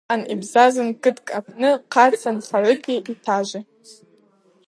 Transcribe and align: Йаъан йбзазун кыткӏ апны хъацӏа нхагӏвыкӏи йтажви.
Йаъан 0.07 0.21
йбзазун 0.33 0.89
кыткӏ 1.03 1.33
апны 1.37 1.69
хъацӏа 1.91 2.31
нхагӏвыкӏи 2.35 2.95
йтажви. 3.13 3.61